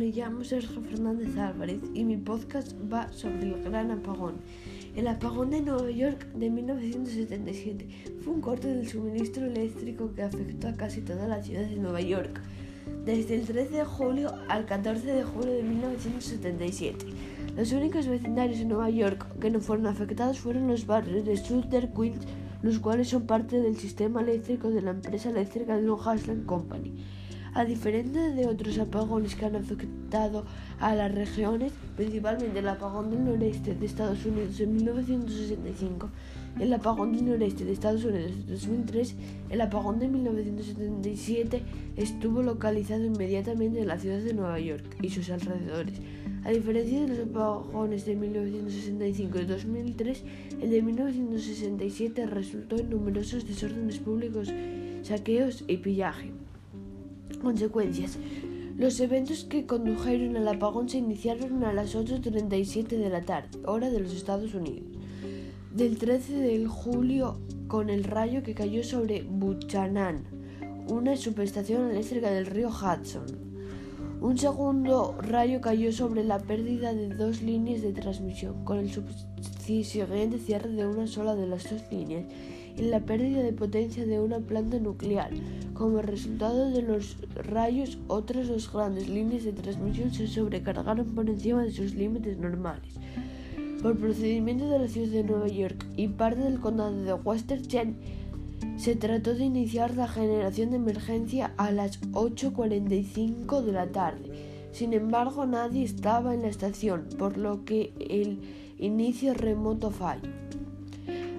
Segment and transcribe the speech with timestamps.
[0.00, 4.36] me llamo Sergio Fernández Álvarez y mi podcast va sobre el gran apagón.
[4.96, 7.86] El apagón de Nueva York de 1977
[8.22, 12.00] fue un corte del suministro eléctrico que afectó a casi toda la ciudad de Nueva
[12.00, 12.40] York,
[13.04, 17.04] desde el 13 de julio al 14 de julio de 1977.
[17.54, 21.92] Los únicos vecindarios en Nueva York que no fueron afectados fueron los barrios de Southern
[21.92, 22.26] Queens,
[22.62, 26.94] los cuales son parte del sistema eléctrico de la empresa eléctrica de Long Island Company.
[27.52, 30.44] A diferencia de otros apagones que han afectado
[30.78, 36.08] a las regiones, principalmente el apagón del noreste de Estados Unidos en 1965,
[36.60, 39.14] el apagón del noreste de Estados Unidos en 2003,
[39.50, 41.62] el apagón de 1977
[41.96, 45.94] estuvo localizado inmediatamente en la ciudad de Nueva York y sus alrededores.
[46.44, 50.24] A diferencia de los apagones de 1965 y 2003,
[50.62, 54.52] el de 1967 resultó en numerosos desórdenes públicos,
[55.02, 56.30] saqueos y pillaje.
[57.42, 58.18] Consecuencias.
[58.76, 63.90] Los eventos que condujeron al apagón se iniciaron a las 8.37 de la tarde, hora
[63.90, 64.88] de los Estados Unidos,
[65.74, 70.24] del 13 de julio con el rayo que cayó sobre Buchanan,
[70.88, 73.26] una subestación eléctrica del río Hudson.
[74.20, 80.38] Un segundo rayo cayó sobre la pérdida de dos líneas de transmisión, con el subsiguiente
[80.38, 82.24] cierre de una sola de las dos líneas
[82.76, 85.30] y la pérdida de potencia de una planta nuclear.
[85.74, 91.62] Como resultado de los rayos, otras dos grandes líneas de transmisión se sobrecargaron por encima
[91.62, 92.94] de sus límites normales.
[93.82, 97.94] Por procedimiento de la ciudad de Nueva York y parte del condado de Westchester,
[98.76, 104.50] se trató de iniciar la generación de emergencia a las 8.45 de la tarde.
[104.72, 108.38] Sin embargo, nadie estaba en la estación, por lo que el
[108.78, 110.28] inicio remoto falló.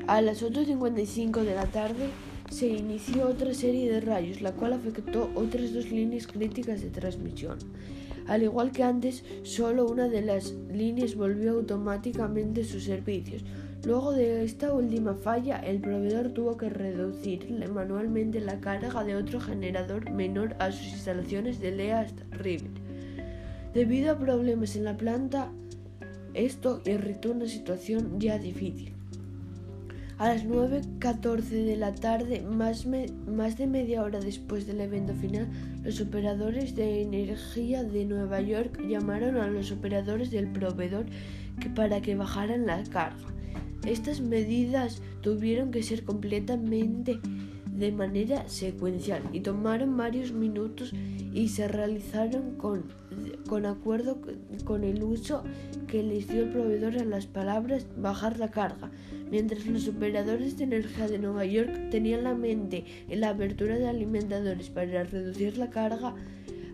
[0.07, 2.09] A las 8.55 de la tarde
[2.49, 7.59] se inició otra serie de rayos, la cual afectó otras dos líneas críticas de transmisión.
[8.27, 13.43] Al igual que antes, solo una de las líneas volvió automáticamente sus servicios.
[13.85, 19.39] Luego de esta última falla, el proveedor tuvo que reducir manualmente la carga de otro
[19.39, 22.69] generador menor a sus instalaciones de Least River.
[23.73, 25.51] Debido a problemas en la planta,
[26.33, 28.93] esto irritó una situación ya difícil.
[30.21, 35.47] A las 9.14 de la tarde, más, de media hora después del evento final,
[35.83, 41.07] los operadores de energía de Nueva York llamaron a los operadores del proveedor
[41.59, 43.17] que para que bajaran la carga.
[43.83, 47.19] Estas medidas tuvieron que ser completamente
[47.71, 50.93] de manera secuencial y tomaron varios minutos
[51.33, 52.83] y se realizaron con,
[53.47, 54.19] con acuerdo
[54.65, 55.43] con el uso
[55.87, 58.91] que les dio el proveedor a las palabras bajar la carga,
[59.29, 63.87] mientras los operadores de energía de Nueva York tenían la mente en la apertura de
[63.87, 66.13] alimentadores para reducir la carga,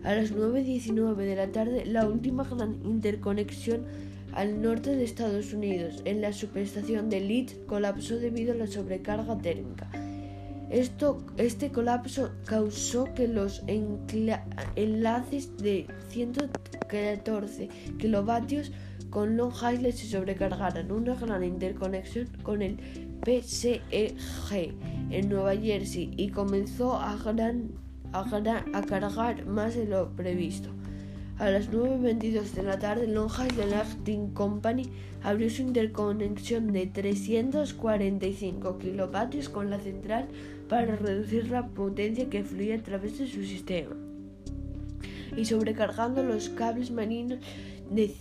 [0.04, 3.84] a las 9.19 de la tarde la última gran interconexión
[4.32, 9.36] al norte de Estados Unidos en la subestación de Leeds colapsó debido a la sobrecarga
[9.38, 9.90] térmica.
[10.70, 17.68] Esto, este colapso causó que los enlaces de 114
[17.98, 18.70] kilovatios
[19.08, 20.92] con Long Island se sobrecargaran.
[20.92, 22.76] Una gran interconexión con el
[23.24, 24.74] PSEG
[25.10, 27.16] en Nueva Jersey y comenzó a
[28.86, 30.68] cargar más de lo previsto.
[31.38, 34.90] A las 9.22 de la tarde, Long Island Lighting Company
[35.22, 40.26] abrió su interconexión de 345 kilovatios con la central
[40.68, 43.94] para reducir la potencia que fluía a través de su sistema
[45.36, 47.38] y sobrecargando los cables marinos
[47.88, 48.12] de,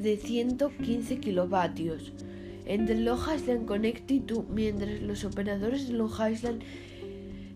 [0.00, 2.12] de 115 kilovatios.
[2.64, 6.62] Entre Long Island Connecticut mientras los operadores de Long Island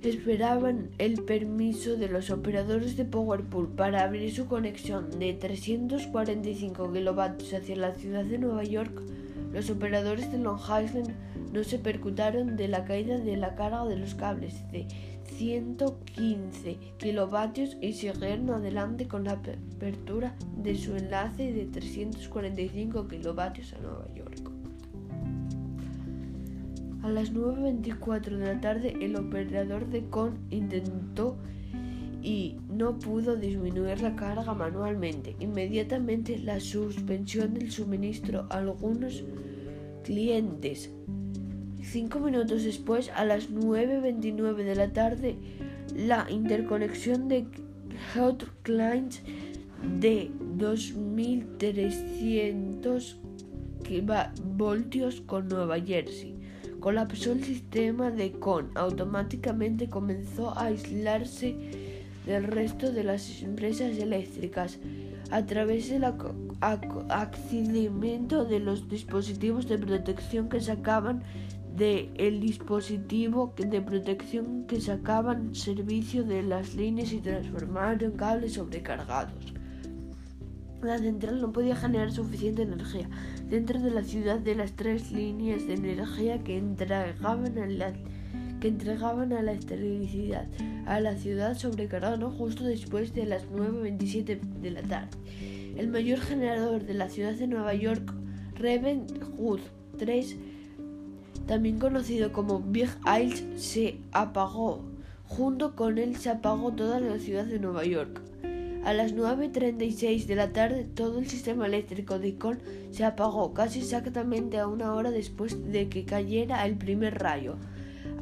[0.07, 7.53] esperaban el permiso de los operadores de PowerPool para abrir su conexión de 345 kilovatios
[7.53, 9.03] hacia la ciudad de Nueva York.
[9.53, 11.15] Los operadores de Long Island
[11.53, 14.87] no se percutaron de la caída de la carga de los cables de
[15.25, 23.79] 115 kilovatios y siguieron adelante con la apertura de su enlace de 345 kilovatios a
[23.79, 24.56] Nueva York.
[27.07, 31.37] A las 9.24 de la tarde el operador de CON intentó
[32.21, 35.37] y no pudo disminuir la carga manualmente.
[35.39, 39.23] Inmediatamente la suspensión del suministro a algunos
[40.03, 40.91] clientes.
[41.81, 45.37] Cinco minutos después, a las 9.29 de la tarde,
[45.95, 47.47] la interconexión de
[48.65, 49.23] Clients
[50.01, 53.21] de 2300
[54.57, 56.36] voltios con Nueva Jersey
[56.87, 58.71] colapsó el sistema de CON.
[58.77, 61.57] Automáticamente comenzó a aislarse
[62.27, 64.79] del resto de las empresas eléctricas.
[65.33, 66.05] a través del
[67.09, 71.25] accedimiento de los dispositivos de protección que sacaban
[71.75, 72.09] de
[72.41, 79.53] dispositivo de protección que sacaban servicio de las líneas y transformaron cables sobrecargados.
[80.87, 83.09] La central no podía generar suficiente energía
[83.51, 87.93] dentro de la ciudad de las tres líneas de energía que entregaban a la,
[88.61, 90.47] que entregaban a la electricidad
[90.87, 95.11] a la ciudad sobrecargaron justo después de las 9.27 de la tarde.
[95.77, 98.15] El mayor generador de la ciudad de Nueva York,
[98.55, 99.07] Raven
[99.37, 99.61] Hood
[99.99, 100.37] 3,
[101.47, 104.85] también conocido como Big Isles, se apagó.
[105.25, 108.23] Junto con él se apagó toda la ciudad de Nueva York.
[108.87, 112.61] A las 9.36 de la tarde todo el sistema eléctrico de Icon
[112.93, 117.57] se apagó casi exactamente a una hora después de que cayera el primer rayo.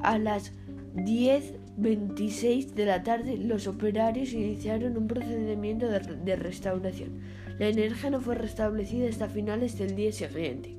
[0.03, 0.53] A las
[0.95, 7.21] 10.26 de la tarde los operarios iniciaron un procedimiento de, de restauración.
[7.59, 10.79] La energía no fue restablecida hasta finales del día siguiente.